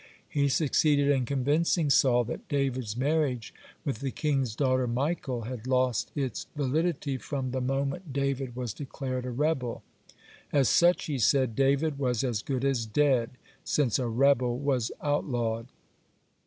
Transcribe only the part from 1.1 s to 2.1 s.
convincing